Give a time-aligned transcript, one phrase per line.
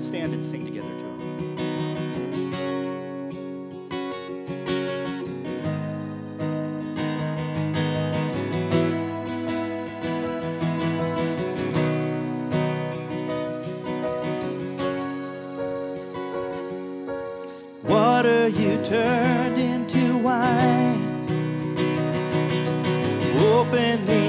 [0.00, 1.10] stand and sing together to him.
[17.84, 21.26] Water you turned into wine.
[23.36, 24.19] Open the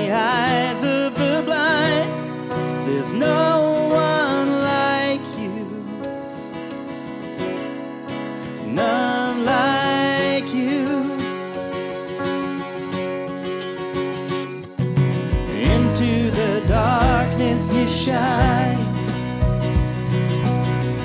[17.92, 18.80] shine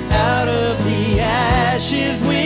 [0.09, 2.23] out of the ashes.
[2.23, 2.36] We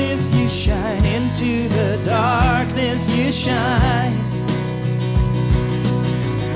[0.00, 4.16] darkness you shine, into the darkness you shine.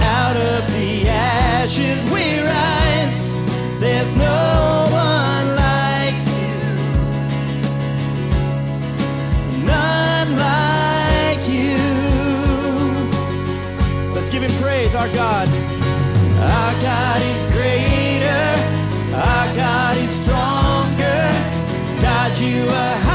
[0.00, 3.34] Out of the ashes we rise,
[3.80, 6.54] there's no one like you.
[9.66, 11.76] None like you.
[14.14, 15.48] Let's give him praise, our God.
[15.48, 18.44] Our God is greater,
[19.14, 21.30] our God is stronger.
[22.00, 23.13] God, you are high.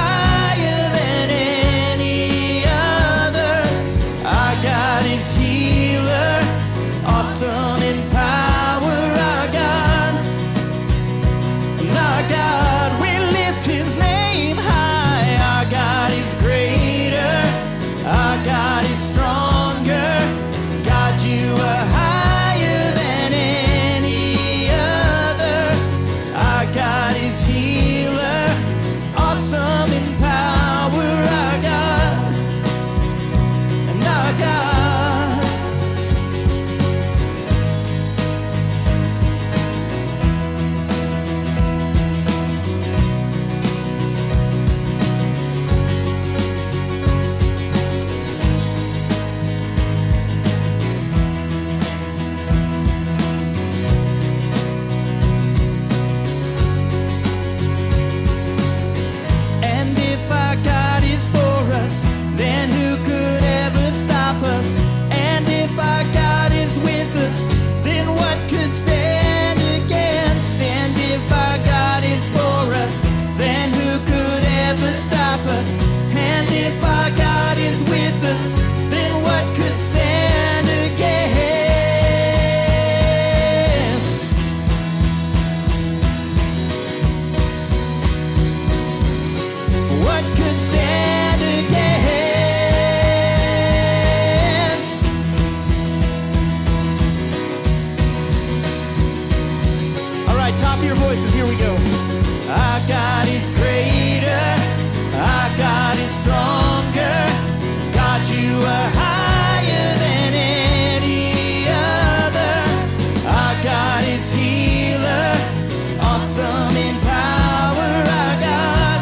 [116.42, 117.90] in power,
[118.20, 119.02] our God,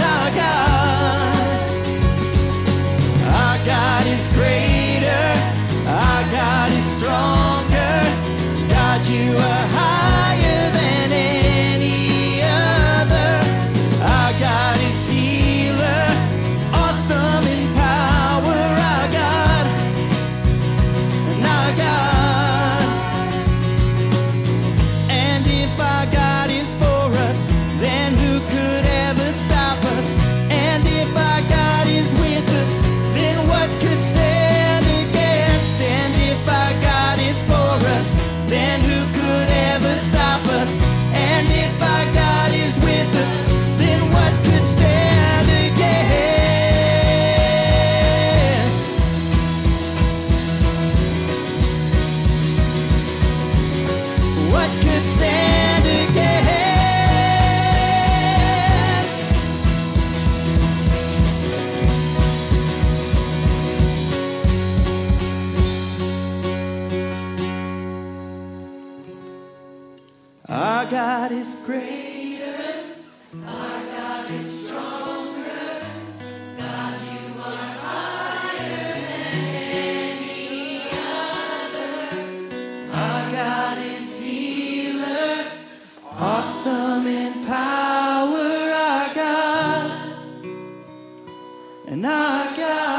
[0.00, 1.36] our God.
[3.24, 5.26] Our God is greater,
[5.86, 7.94] our God is stronger.
[8.68, 9.73] God, you are.
[71.32, 72.84] Is greater.
[73.46, 75.86] Our God is stronger.
[76.58, 81.96] God, you are higher than any other.
[82.92, 85.46] Our God is healer.
[86.10, 89.90] Awesome in power, our God.
[91.88, 92.98] And our God.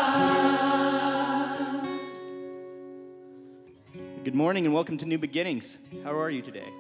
[4.24, 5.77] Good morning and welcome to New Beginnings.
[6.03, 6.74] How are you today?